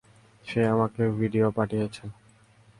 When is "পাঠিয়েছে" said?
1.51-2.03